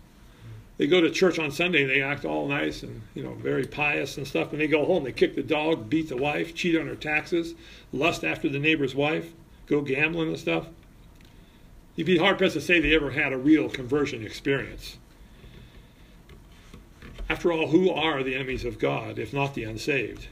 [0.78, 4.18] They go to church on Sunday they act all nice and you know very pious
[4.18, 4.52] and stuff.
[4.52, 7.54] And they go home, they kick the dog, beat the wife, cheat on her taxes,
[7.92, 9.32] lust after the neighbor's wife,
[9.66, 10.66] go gambling and stuff.
[11.96, 14.98] You'd be hard pressed to say they ever had a real conversion experience.
[17.28, 20.28] After all, who are the enemies of God if not the unsaved?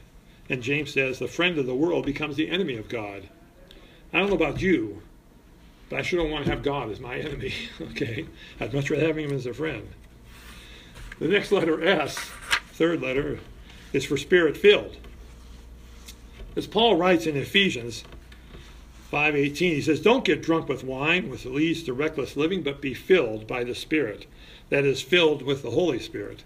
[0.47, 3.29] And James says the friend of the world becomes the enemy of God.
[4.13, 5.01] I don't know about you,
[5.89, 7.53] but I sure don't want to have God as my enemy.
[7.81, 8.27] okay?
[8.59, 9.89] I'd much rather have him as a friend.
[11.19, 12.17] The next letter, S,
[12.73, 13.39] third letter,
[13.91, 14.97] is for spirit filled.
[16.55, 18.03] As Paul writes in Ephesians,
[19.11, 22.93] 5:18 he says don't get drunk with wine which leads to reckless living but be
[22.93, 24.25] filled by the spirit
[24.69, 26.43] that is filled with the holy spirit.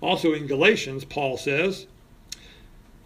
[0.00, 1.86] Also in galatians paul says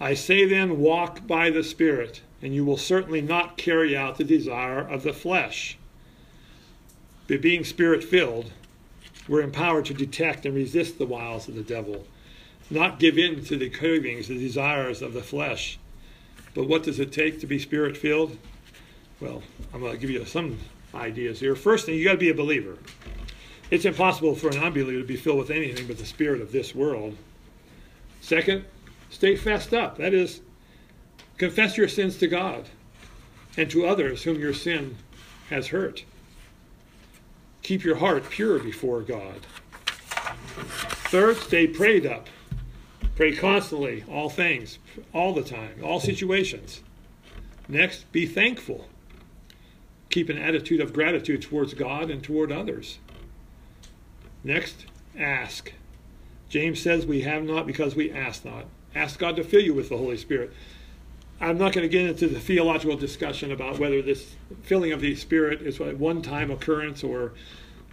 [0.00, 4.24] i say then walk by the spirit and you will certainly not carry out the
[4.24, 5.78] desire of the flesh.
[7.28, 8.52] By being spirit filled
[9.28, 12.06] we're empowered to detect and resist the wiles of the devil
[12.70, 15.78] not give in to the cravings the desires of the flesh.
[16.54, 18.38] But what does it take to be spirit filled
[19.20, 20.58] well, I'm going to give you some
[20.94, 21.56] ideas here.
[21.56, 22.78] First thing, you got to be a believer.
[23.70, 26.74] It's impossible for an unbeliever to be filled with anything but the spirit of this
[26.74, 27.16] world.
[28.20, 28.64] Second,
[29.10, 29.98] stay fessed up.
[29.98, 30.40] That is,
[31.38, 32.68] confess your sins to God
[33.56, 34.96] and to others whom your sin
[35.48, 36.04] has hurt.
[37.62, 39.46] Keep your heart pure before God.
[41.08, 42.28] Third, stay prayed up.
[43.16, 44.78] Pray constantly, all things,
[45.12, 46.82] all the time, all situations.
[47.66, 48.86] Next, be thankful
[50.16, 53.00] keep an attitude of gratitude towards God and toward others.
[54.42, 55.74] Next, ask.
[56.48, 58.64] James says we have not because we ask not.
[58.94, 60.54] Ask God to fill you with the Holy Spirit.
[61.38, 65.14] I'm not going to get into the theological discussion about whether this filling of the
[65.16, 67.34] Spirit is a one time occurrence or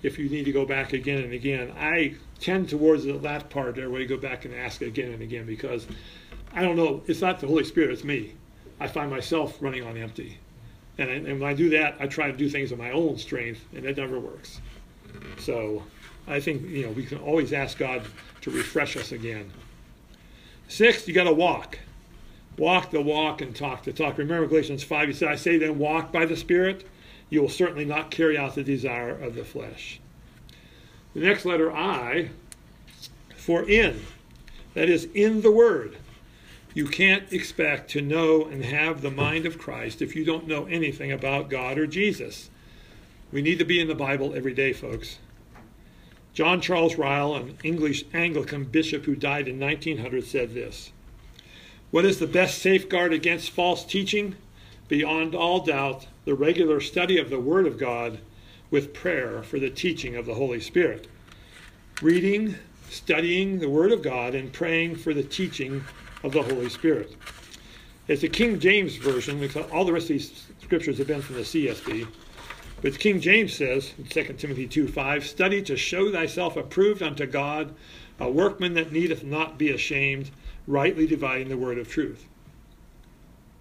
[0.02, 1.74] if you need to go back again and again.
[1.78, 5.46] I tend towards that part there where you go back and ask again and again
[5.46, 5.88] because
[6.54, 8.36] I don't know, it's not the Holy Spirit, it's me.
[8.80, 10.40] I find myself running on empty.
[10.98, 13.18] And, I, and when I do that, I try to do things of my own
[13.18, 14.62] strength, and it never works.
[15.40, 15.84] So
[16.28, 18.04] I think you know we can always ask God
[18.42, 19.52] to refresh us again.
[20.68, 21.80] Sixth, you got to walk.
[22.58, 24.18] Walk the walk and talk the talk.
[24.18, 26.88] Remember Galatians 5, he said, I say then, walk by the Spirit.
[27.30, 30.00] You will certainly not carry out the desire of the flesh.
[31.16, 32.30] The next letter, I,
[33.36, 34.02] for in.
[34.76, 35.98] That is, in the Word.
[36.74, 40.66] You can't expect to know and have the mind of Christ if you don't know
[40.66, 42.50] anything about God or Jesus.
[43.32, 45.20] We need to be in the Bible every day, folks.
[46.34, 50.92] John Charles Ryle, an English Anglican bishop who died in 1900, said this
[51.92, 54.36] What is the best safeguard against false teaching?
[54.88, 58.20] Beyond all doubt, the regular study of the Word of God
[58.72, 61.08] with prayer for the teaching of the Holy Spirit.
[62.02, 62.56] Reading,
[62.90, 65.84] studying the Word of God, and praying for the teaching
[66.24, 67.16] of the Holy Spirit.
[68.08, 71.36] It's the King James Version, because all the rest of these scriptures have been from
[71.36, 72.08] the CSB.
[72.82, 77.26] But King James says in 2 Timothy 2 5, Study to show thyself approved unto
[77.26, 77.74] God,
[78.20, 80.32] a workman that needeth not be ashamed,
[80.68, 82.28] rightly dividing the word of truth.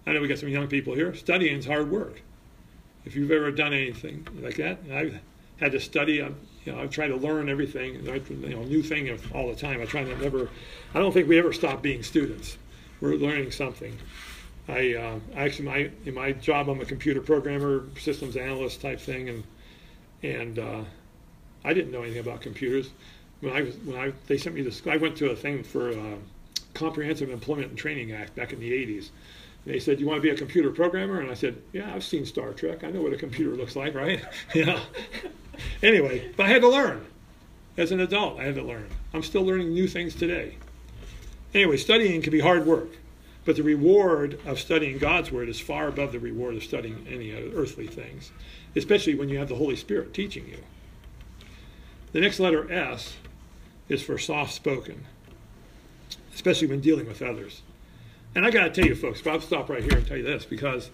[0.05, 1.15] I know we got some young people here.
[1.15, 2.21] Studying is hard work.
[3.05, 5.19] If you've ever done anything like that, I've
[5.57, 6.21] had to study.
[6.21, 9.81] I'm, you know, I try to learn everything, you know, new thing all the time.
[9.81, 10.49] I try to never
[10.93, 12.57] I don't think we ever stop being students.
[13.01, 13.97] We're learning something.
[14.67, 19.29] I uh, actually my in my job I'm a computer programmer, systems analyst type thing,
[19.29, 19.43] and
[20.21, 20.83] and uh,
[21.65, 22.91] I didn't know anything about computers.
[23.41, 25.89] When I was when I they sent me this, I went to a thing for
[25.89, 26.15] uh,
[26.73, 29.09] Comprehensive Employment and Training Act back in the 80s.
[29.65, 32.25] They said, "You want to be a computer programmer?" And I said, "Yeah, I've seen
[32.25, 32.83] Star Trek.
[32.83, 34.23] I know what a computer looks like, right?"
[34.53, 34.79] yeah.
[35.81, 37.05] anyway, but I had to learn.
[37.77, 38.87] As an adult, I had to learn.
[39.13, 40.57] I'm still learning new things today.
[41.53, 42.89] Anyway, studying can be hard work,
[43.45, 47.35] but the reward of studying God's Word is far above the reward of studying any
[47.35, 48.31] other earthly things,
[48.75, 50.59] especially when you have the Holy Spirit teaching you.
[52.11, 53.15] The next letter S
[53.89, 55.05] is for soft spoken,
[56.33, 57.61] especially when dealing with others.
[58.35, 60.23] And I got to tell you, folks, but I'll stop right here and tell you
[60.23, 60.89] this because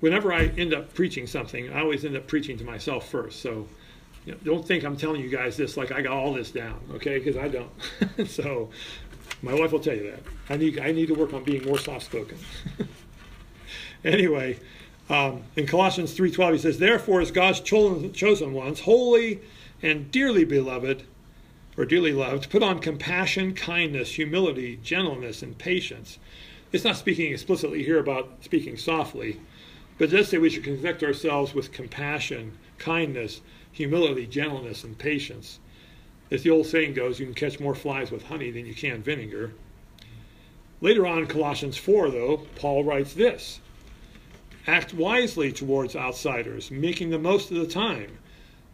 [0.00, 3.40] whenever I end up preaching something, I always end up preaching to myself first.
[3.40, 3.68] So
[4.24, 6.80] you know, don't think I'm telling you guys this like I got all this down,
[6.94, 7.18] okay?
[7.18, 7.70] Because I don't.
[8.26, 8.70] so
[9.42, 10.20] my wife will tell you that.
[10.48, 12.38] I need I need to work on being more soft spoken.
[14.04, 14.58] anyway,
[15.08, 19.40] um, in Colossians 3:12 he says, "Therefore, as God's chosen ones, holy
[19.82, 21.04] and dearly beloved,
[21.80, 26.18] or dearly loved, put on compassion, kindness, humility, gentleness, and patience."
[26.72, 29.38] It's not speaking explicitly here about speaking softly,
[29.96, 33.40] but it does say we should conduct ourselves with compassion, kindness,
[33.72, 35.58] humility, gentleness, and patience.
[36.30, 39.02] As the old saying goes, you can catch more flies with honey than you can
[39.02, 39.52] vinegar.
[40.80, 43.60] Later on in Colossians 4, though, Paul writes this
[44.66, 48.18] Act wisely towards outsiders, making the most of the time.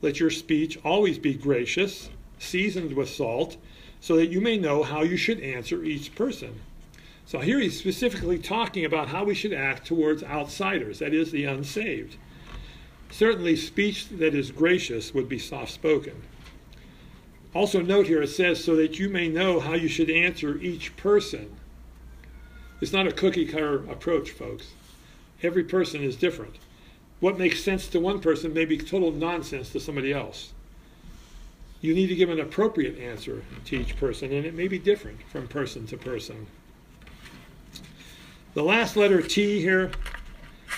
[0.03, 3.57] Let your speech always be gracious, seasoned with salt,
[4.01, 6.61] so that you may know how you should answer each person.
[7.27, 11.44] So here he's specifically talking about how we should act towards outsiders, that is, the
[11.44, 12.16] unsaved.
[13.11, 16.22] Certainly, speech that is gracious would be soft spoken.
[17.55, 20.96] Also, note here it says, so that you may know how you should answer each
[20.96, 21.57] person.
[22.81, 24.72] It's not a cookie cutter approach, folks.
[25.42, 26.57] Every person is different.
[27.20, 30.53] What makes sense to one person may be total nonsense to somebody else.
[31.81, 35.23] You need to give an appropriate answer to each person, and it may be different
[35.31, 36.47] from person to person.
[38.55, 39.91] The last letter T here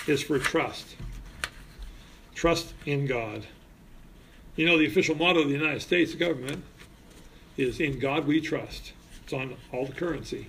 [0.07, 0.95] is for trust.
[2.35, 3.45] Trust in God.
[4.55, 6.63] You know, the official motto of the United States government
[7.55, 8.93] is In God we trust.
[9.23, 10.47] It's on all the currency.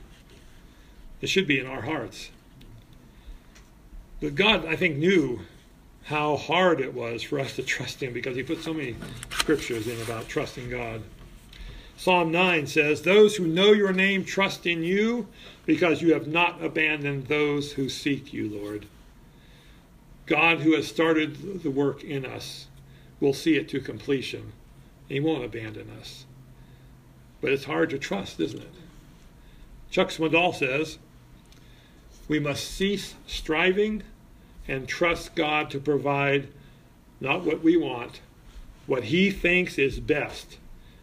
[1.20, 2.30] It should be in our hearts.
[4.20, 5.40] But God, I think, knew
[6.04, 8.96] how hard it was for us to trust Him because He put so many
[9.30, 11.02] scriptures in about trusting God.
[11.96, 15.28] Psalm 9 says, Those who know your name trust in you
[15.66, 18.86] because you have not abandoned those who seek you, Lord.
[20.24, 22.68] God, who has started the work in us,
[23.20, 24.52] will see it to completion.
[25.08, 26.24] He won't abandon us.
[27.40, 28.74] But it's hard to trust, isn't it?
[29.90, 30.98] Chuck Swindoll says,
[32.28, 34.02] We must cease striving
[34.70, 36.46] and trust God to provide
[37.20, 38.20] not what we want,
[38.86, 40.58] what He thinks is best,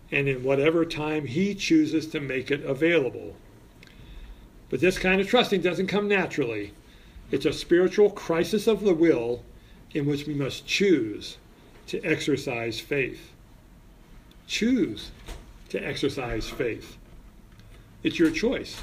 [0.09, 3.35] and in whatever time He chooses to make it available.
[4.69, 6.71] But this kind of trusting doesn't come naturally.
[7.29, 9.43] It's a spiritual crisis of the will
[9.91, 11.37] in which we must choose
[11.87, 13.33] to exercise faith.
[14.47, 15.11] Choose
[15.69, 16.97] to exercise faith.
[18.01, 18.81] It's your choice.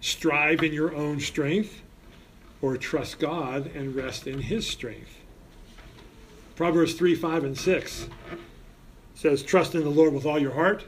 [0.00, 1.82] Strive in your own strength
[2.62, 5.16] or trust God and rest in His strength.
[6.56, 8.08] Proverbs 3 5 and 6
[9.14, 10.84] says, Trust in the Lord with all your heart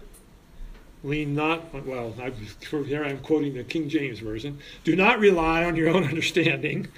[1.04, 2.30] Lean not, well, I,
[2.84, 4.58] here I'm quoting the King James Version.
[4.84, 6.88] Do not rely on your own understanding.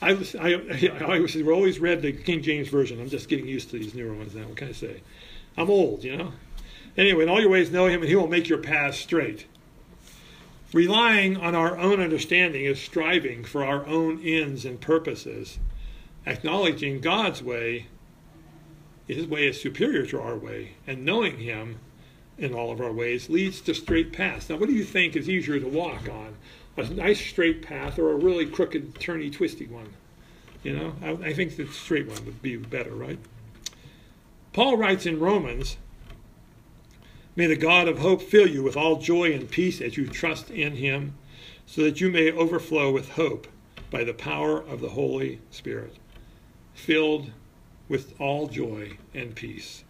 [0.00, 3.00] I, I, I, I always read the King James Version.
[3.00, 4.46] I'm just getting used to these newer ones now.
[4.46, 5.02] What can I say?
[5.58, 6.32] I'm old, you know?
[6.96, 9.46] Anyway, in all your ways, know him, and he will make your path straight.
[10.72, 15.58] Relying on our own understanding is striving for our own ends and purposes.
[16.26, 17.86] Acknowledging God's way,
[19.08, 21.80] his way is superior to our way, and knowing him
[22.38, 24.48] in all of our ways leads to straight paths.
[24.48, 26.36] Now, what do you think is easier to walk on?
[26.76, 29.92] A nice straight path or a really crooked, turny, twisty one?
[30.62, 33.18] You know, I, I think the straight one would be better, right?
[34.52, 35.76] Paul writes in Romans,
[37.40, 40.50] May the God of hope fill you with all joy and peace as you trust
[40.50, 41.14] in him,
[41.64, 43.46] so that you may overflow with hope
[43.90, 45.96] by the power of the Holy Spirit,
[46.74, 47.30] filled
[47.88, 49.84] with all joy and peace,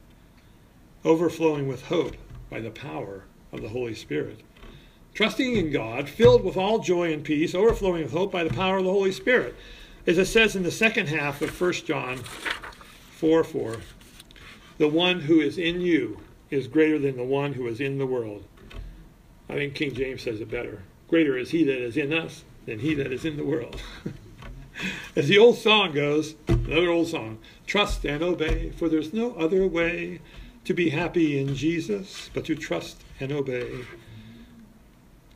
[1.05, 2.17] overflowing with hope
[2.49, 4.43] by the power of the Holy Spirit.
[5.13, 8.79] Trusting in God, filled with all joy and peace, overflowing with hope by the power
[8.79, 9.57] of the Holy Spirit.
[10.07, 13.77] As it says in the second half of 1 John 4 4,
[14.79, 16.21] the one who is in you
[16.51, 18.45] is greater than the one who is in the world.
[19.49, 20.83] I think King James says it better.
[21.09, 23.81] Greater is he that is in us than he that is in the world.
[25.17, 29.67] As the old song goes, another old song, trust and obey, for there's no other
[29.67, 30.21] way
[30.65, 33.85] to be happy in Jesus, but to trust and obey.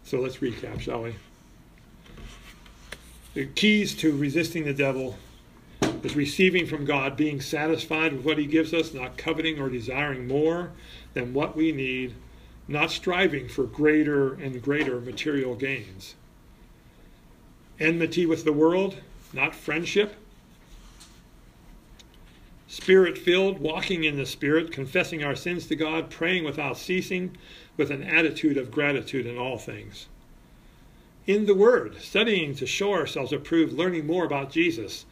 [0.05, 1.17] So let's recap, shall we?
[3.35, 5.17] The keys to resisting the devil
[6.05, 10.29] is receiving from God, being satisfied with what He gives us, not coveting or desiring
[10.29, 10.73] more
[11.15, 12.15] than what we need,
[12.69, 16.15] not striving for greater and greater material gains.
[17.81, 18.97] Enmity with the world,
[19.33, 20.15] not friendship.
[22.69, 27.37] Spirit filled, walking in the Spirit, confessing our sins to God, praying without ceasing,
[27.77, 30.07] with an attitude of gratitude in all things.
[31.27, 35.07] In the Word, studying to show ourselves approved, learning more about Jesus,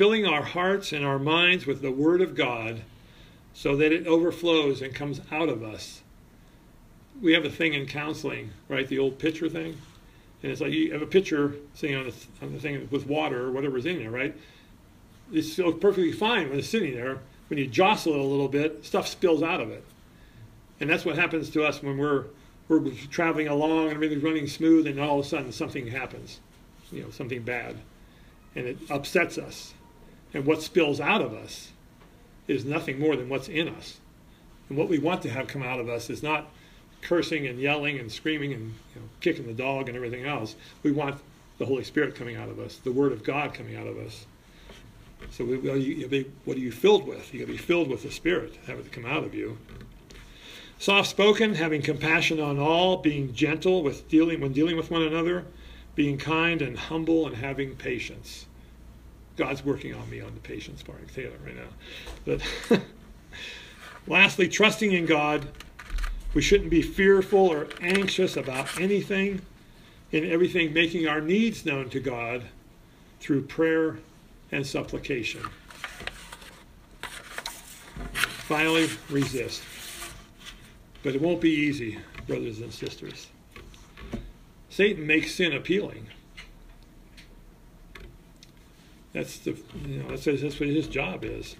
[0.00, 2.80] filling our hearts and our minds with the Word of God
[3.52, 6.00] so that it overflows and comes out of us.
[7.20, 8.88] We have a thing in counseling, right?
[8.88, 9.76] The old pitcher thing.
[10.42, 13.50] And it's like you have a pitcher sitting on, on the thing with water or
[13.50, 14.34] whatever's in there, right?
[15.34, 17.18] It's so perfectly fine when it's sitting there.
[17.48, 19.84] When you jostle it a little bit, stuff spills out of it.
[20.80, 22.24] And that's what happens to us when we're
[22.68, 26.40] we're traveling along and everything's running smooth, and all of a sudden something happens,
[26.90, 27.76] you know, something bad,
[28.54, 29.74] and it upsets us.
[30.32, 31.70] And what spills out of us
[32.46, 33.98] is nothing more than what's in us.
[34.68, 36.48] And what we want to have come out of us is not
[37.02, 40.54] cursing and yelling and screaming and you know, kicking the dog and everything else.
[40.82, 41.20] We want
[41.58, 44.26] the Holy Spirit coming out of us, the Word of God coming out of us.
[45.30, 47.32] So we, well, you, be, what are you filled with?
[47.32, 49.58] You got to be filled with the Spirit, have it come out of you.
[50.78, 55.44] Soft spoken, having compassion on all, being gentle with dealing when dealing with one another,
[55.94, 58.46] being kind and humble and having patience.
[59.40, 61.62] God's working on me on the patience part, Taylor, right now.
[62.26, 62.42] But
[64.06, 65.48] lastly, trusting in God.
[66.34, 69.40] We shouldn't be fearful or anxious about anything.
[70.12, 72.44] In everything, making our needs known to God
[73.18, 73.98] through prayer
[74.52, 75.40] and supplication.
[78.46, 79.62] Finally, resist.
[81.02, 83.28] But it won't be easy, brothers and sisters.
[84.68, 86.08] Satan makes sin appealing.
[89.12, 89.56] That's the
[89.86, 91.56] you know that's, that's what his job is.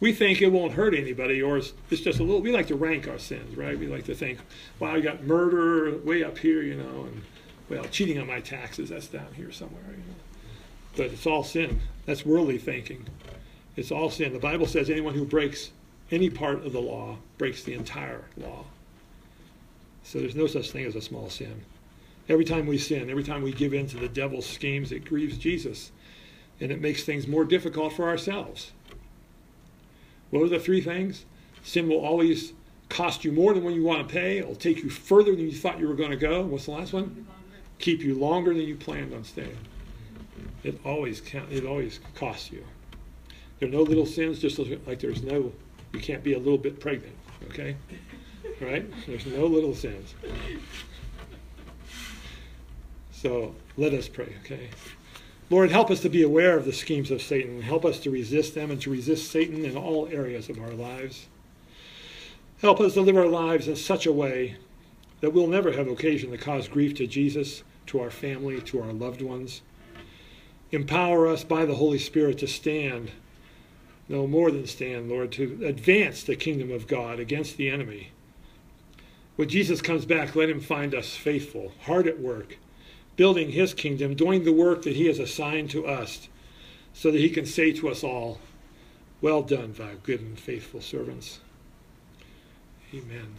[0.00, 2.40] We think it won't hurt anybody, or it's, it's just a little.
[2.40, 3.78] We like to rank our sins, right?
[3.78, 4.38] We like to think,
[4.78, 7.22] "Wow, I got murder way up here, you know, and
[7.68, 10.20] well, cheating on my taxes that's down here somewhere, you know."
[10.96, 11.80] But it's all sin.
[12.06, 13.06] That's worldly thinking.
[13.76, 14.32] It's all sin.
[14.32, 15.70] The Bible says anyone who breaks
[16.10, 18.64] any part of the law breaks the entire law.
[20.02, 21.62] So there's no such thing as a small sin.
[22.28, 25.38] Every time we sin, every time we give in to the devil's schemes, it grieves
[25.38, 25.92] Jesus
[26.60, 28.72] and it makes things more difficult for ourselves.
[30.30, 31.24] What are the three things?
[31.62, 32.52] Sin will always
[32.88, 34.38] cost you more than what you want to pay.
[34.38, 36.42] It'll take you further than you thought you were going to go.
[36.42, 37.26] What's the last one?
[37.78, 39.56] Keep you longer than you planned on staying.
[40.62, 42.64] It always count, it always costs you.
[43.58, 45.52] There are no little sins, just like there's no
[45.92, 47.16] you can't be a little bit pregnant.
[47.46, 47.76] Okay,
[48.60, 48.86] right?
[49.06, 50.14] There's no little sins.
[53.12, 54.34] So let us pray.
[54.44, 54.68] Okay.
[55.50, 57.60] Lord, help us to be aware of the schemes of Satan.
[57.62, 61.26] Help us to resist them and to resist Satan in all areas of our lives.
[62.60, 64.56] Help us to live our lives in such a way
[65.20, 68.92] that we'll never have occasion to cause grief to Jesus, to our family, to our
[68.92, 69.62] loved ones.
[70.70, 73.10] Empower us by the Holy Spirit to stand,
[74.08, 78.12] no more than stand, Lord, to advance the kingdom of God against the enemy.
[79.34, 82.56] When Jesus comes back, let him find us faithful, hard at work
[83.20, 86.26] building his kingdom, doing the work that he has assigned to us,
[86.94, 88.40] so that he can say to us all,
[89.20, 91.38] Well done, thou good and faithful servants.
[92.94, 93.36] Amen.